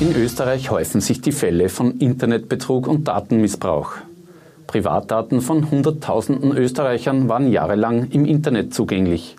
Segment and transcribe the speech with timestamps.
[0.00, 3.92] In Österreich häufen sich die Fälle von Internetbetrug und Datenmissbrauch.
[4.66, 9.36] Privatdaten von Hunderttausenden Österreichern waren jahrelang im Internet zugänglich.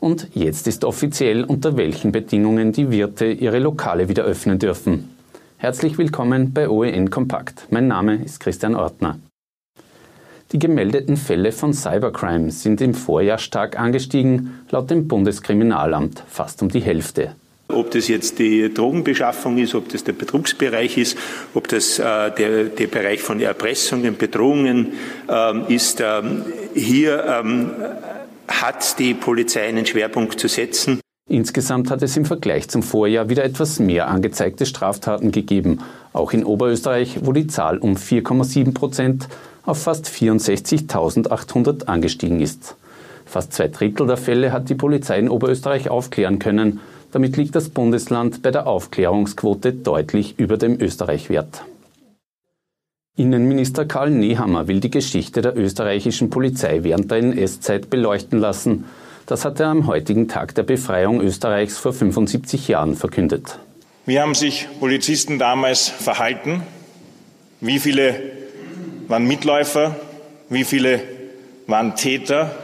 [0.00, 5.10] Und jetzt ist offiziell, unter welchen Bedingungen die Wirte ihre Lokale wieder öffnen dürfen.
[5.58, 7.66] Herzlich willkommen bei OEN Kompakt.
[7.68, 9.18] Mein Name ist Christian Ortner.
[10.52, 16.70] Die gemeldeten Fälle von Cybercrime sind im Vorjahr stark angestiegen, laut dem Bundeskriminalamt fast um
[16.70, 17.32] die Hälfte.
[17.72, 21.16] Ob das jetzt die Drogenbeschaffung ist, ob das der Betrugsbereich ist,
[21.54, 24.94] ob das äh, der, der Bereich von Erpressungen, Bedrohungen
[25.28, 26.44] ähm, ist, ähm,
[26.74, 27.70] hier ähm,
[28.48, 31.00] hat die Polizei einen Schwerpunkt zu setzen.
[31.28, 35.78] Insgesamt hat es im Vergleich zum Vorjahr wieder etwas mehr angezeigte Straftaten gegeben,
[36.12, 39.28] auch in Oberösterreich, wo die Zahl um 4,7 Prozent
[39.64, 42.74] auf fast 64.800 angestiegen ist.
[43.26, 46.80] Fast zwei Drittel der Fälle hat die Polizei in Oberösterreich aufklären können,
[47.12, 51.64] damit liegt das Bundesland bei der Aufklärungsquote deutlich über dem Österreich-Wert.
[53.16, 58.84] Innenminister Karl Nehammer will die Geschichte der österreichischen Polizei während der NS-Zeit beleuchten lassen.
[59.26, 63.58] Das hat er am heutigen Tag der Befreiung Österreichs vor 75 Jahren verkündet.
[64.06, 66.62] Wie haben sich Polizisten damals verhalten?
[67.60, 68.14] Wie viele
[69.06, 69.96] waren Mitläufer?
[70.48, 71.02] Wie viele
[71.66, 72.54] waren Täter?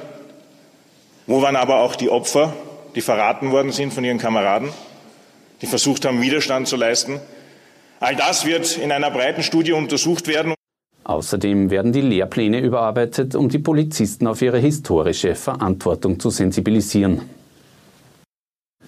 [1.27, 2.55] Wo waren aber auch die Opfer?
[2.97, 4.71] Die verraten worden sind von ihren Kameraden,
[5.61, 7.21] die versucht haben, Widerstand zu leisten.
[8.01, 10.55] All das wird in einer breiten Studie untersucht werden.
[11.05, 17.23] Außerdem werden die Lehrpläne überarbeitet, um die Polizisten auf ihre historische Verantwortung zu sensibilisieren.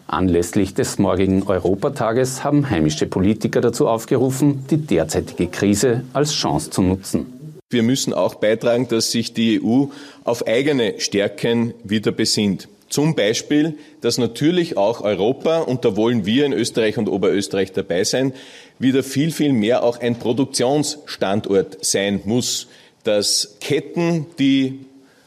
[0.09, 6.81] Anlässlich des morgigen Europatages haben heimische Politiker dazu aufgerufen, die derzeitige Krise als Chance zu
[6.81, 7.27] nutzen.
[7.70, 9.84] Wir müssen auch beitragen, dass sich die EU
[10.25, 12.69] auf eigene Stärken wieder besinnt.
[12.89, 18.05] Zum Beispiel, dass natürlich auch Europa, und da wollen wir in Österreich und Oberösterreich dabei
[18.05, 18.33] sein,
[18.78, 22.69] wieder viel, viel mehr auch ein Produktionsstandort sein muss.
[23.05, 24.81] Dass Ketten, die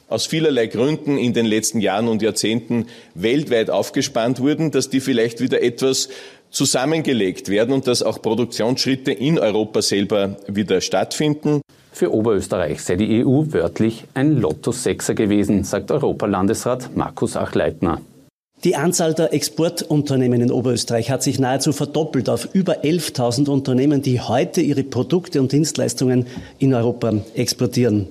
[0.07, 5.39] aus vielerlei Gründen in den letzten Jahren und Jahrzehnten weltweit aufgespannt wurden, dass die vielleicht
[5.39, 6.09] wieder etwas
[6.49, 11.61] zusammengelegt werden und dass auch Produktionsschritte in Europa selber wieder stattfinden.
[12.01, 18.01] Für Oberösterreich sei die EU wörtlich ein Lotto-Sechser gewesen, sagt Europalandesrat Markus Achleitner.
[18.63, 24.19] Die Anzahl der Exportunternehmen in Oberösterreich hat sich nahezu verdoppelt auf über 11.000 Unternehmen, die
[24.19, 26.25] heute ihre Produkte und Dienstleistungen
[26.57, 28.07] in Europa exportieren.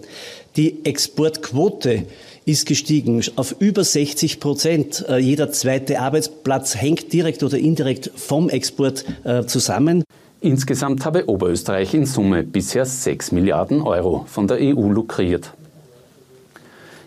[0.55, 2.05] Die Exportquote
[2.45, 5.05] ist gestiegen auf über 60 Prozent.
[5.09, 10.05] Äh, jeder zweite Arbeitsplatz hängt direkt oder indirekt vom Export äh, zusammen.
[10.43, 15.53] Insgesamt habe Oberösterreich in Summe bisher 6 Milliarden Euro von der EU lukriert.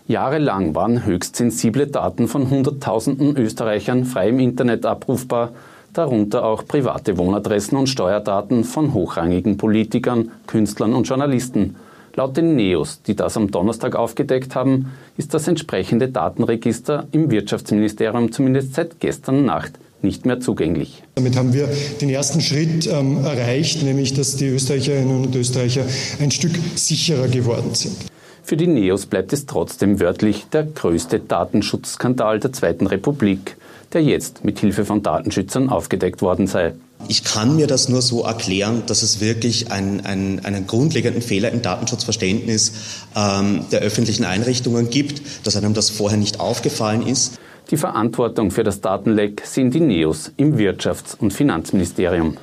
[0.06, 5.50] Jahrelang waren höchst sensible Daten von Hunderttausenden Österreichern frei im Internet abrufbar,
[5.92, 11.74] darunter auch private Wohnadressen und Steuerdaten von hochrangigen Politikern, Künstlern und Journalisten.
[12.14, 18.30] Laut den NEOS, die das am Donnerstag aufgedeckt haben, ist das entsprechende Datenregister im Wirtschaftsministerium
[18.30, 19.72] zumindest seit gestern Nacht
[20.04, 21.02] nicht mehr zugänglich.
[21.16, 21.68] Damit haben wir
[22.00, 25.84] den ersten Schritt ähm, erreicht, nämlich dass die Österreicherinnen und Österreicher
[26.20, 27.96] ein Stück sicherer geworden sind.
[28.42, 33.56] Für die NEOS bleibt es trotzdem wörtlich der größte Datenschutzskandal der Zweiten Republik,
[33.94, 36.74] der jetzt mit Hilfe von Datenschützern aufgedeckt worden sei.
[37.08, 41.52] Ich kann mir das nur so erklären, dass es wirklich ein, ein, einen grundlegenden Fehler
[41.52, 42.72] im Datenschutzverständnis
[43.16, 47.38] ähm, der öffentlichen Einrichtungen gibt, dass einem das vorher nicht aufgefallen ist.
[47.74, 52.36] Die Verantwortung für das Datenleck sind die NEOS im Wirtschafts- und Finanzministerium.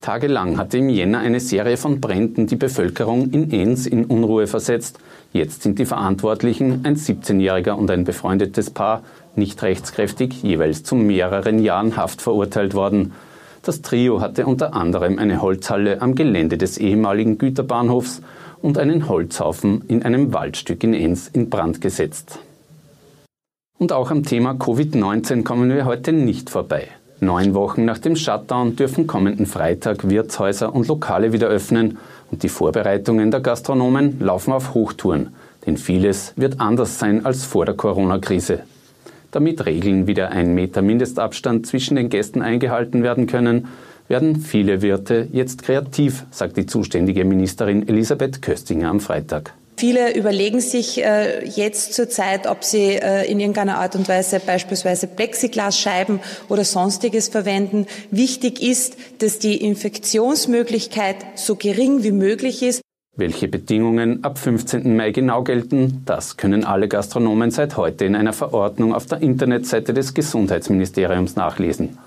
[0.00, 4.98] Tagelang hatte im Jänner eine Serie von Bränden die Bevölkerung in Enns in Unruhe versetzt.
[5.34, 9.02] Jetzt sind die Verantwortlichen, ein 17-Jähriger und ein befreundetes Paar,
[9.36, 13.12] nicht rechtskräftig, jeweils zu mehreren Jahren Haft verurteilt worden.
[13.60, 18.22] Das Trio hatte unter anderem eine Holzhalle am Gelände des ehemaligen Güterbahnhofs
[18.62, 22.38] und einen Holzhaufen in einem Waldstück in Enns in Brand gesetzt.
[23.82, 26.86] Und auch am Thema Covid-19 kommen wir heute nicht vorbei.
[27.18, 31.98] Neun Wochen nach dem Shutdown dürfen kommenden Freitag Wirtshäuser und Lokale wieder öffnen
[32.30, 35.34] und die Vorbereitungen der Gastronomen laufen auf Hochtouren,
[35.66, 38.60] denn vieles wird anders sein als vor der Corona-Krise.
[39.32, 43.66] Damit Regeln wie der 1 Meter Mindestabstand zwischen den Gästen eingehalten werden können,
[44.06, 49.54] werden viele Wirte jetzt kreativ, sagt die zuständige Ministerin Elisabeth Köstinger am Freitag.
[49.82, 54.38] Viele überlegen sich äh, jetzt zur Zeit, ob sie äh, in irgendeiner Art und Weise
[54.38, 57.86] beispielsweise Plexiglasscheiben oder sonstiges verwenden.
[58.12, 62.80] Wichtig ist, dass die Infektionsmöglichkeit so gering wie möglich ist.
[63.16, 64.94] Welche Bedingungen ab 15.
[64.94, 69.92] Mai genau gelten, das können alle Gastronomen seit heute in einer Verordnung auf der Internetseite
[69.92, 71.98] des Gesundheitsministeriums nachlesen.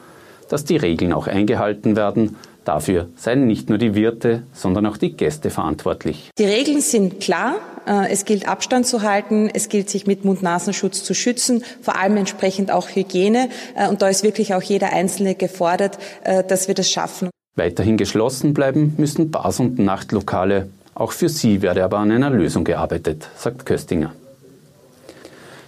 [0.50, 2.36] Dass die Regeln auch eingehalten werden.
[2.66, 6.32] Dafür seien nicht nur die Wirte, sondern auch die Gäste verantwortlich.
[6.38, 7.58] Die Regeln sind klar.
[7.86, 12.18] Äh, es gilt Abstand zu halten, es gilt sich mit Mund-Nasenschutz zu schützen, vor allem
[12.18, 13.50] entsprechend auch Hygiene.
[13.76, 17.30] Äh, und da ist wirklich auch jeder Einzelne gefordert, äh, dass wir das schaffen.
[17.56, 20.68] Weiterhin geschlossen bleiben müssen Bars und Nachtlokale.
[20.96, 24.14] Auch für sie werde aber an einer Lösung gearbeitet, sagt Köstinger.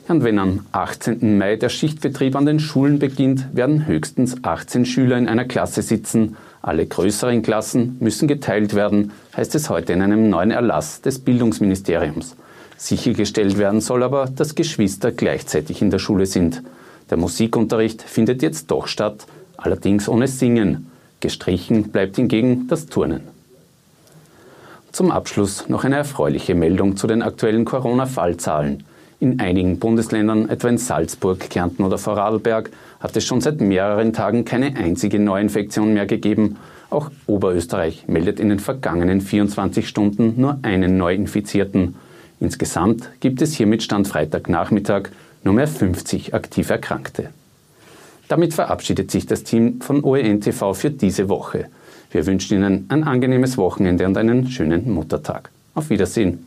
[0.07, 1.37] Und wenn am 18.
[1.37, 6.37] Mai der Schichtbetrieb an den Schulen beginnt, werden höchstens 18 Schüler in einer Klasse sitzen.
[6.61, 12.37] Alle größeren Klassen müssen geteilt werden, heißt es heute in einem neuen Erlass des Bildungsministeriums.
[12.77, 16.63] Sichergestellt werden soll aber, dass Geschwister gleichzeitig in der Schule sind.
[17.09, 19.27] Der Musikunterricht findet jetzt doch statt,
[19.57, 20.89] allerdings ohne Singen.
[21.19, 23.21] Gestrichen bleibt hingegen das Turnen.
[24.93, 28.83] Zum Abschluss noch eine erfreuliche Meldung zu den aktuellen Corona-Fallzahlen.
[29.19, 32.69] In einigen Bundesländern, etwa in Salzburg, Kärnten oder Vorarlberg,
[32.99, 36.57] hat es schon seit mehreren Tagen keine einzige Neuinfektion mehr gegeben.
[36.91, 41.95] Auch Oberösterreich meldet in den vergangenen 24 Stunden nur einen Neuinfizierten.
[42.39, 45.09] Insgesamt gibt es hier mit Stand Freitagnachmittag
[45.43, 47.29] nur mehr 50 aktiv Erkrankte.
[48.27, 51.65] Damit verabschiedet sich das Team von OEN TV für diese Woche.
[52.11, 55.49] Wir wünschen Ihnen ein angenehmes Wochenende und einen schönen Muttertag.
[55.73, 56.45] Auf Wiedersehen.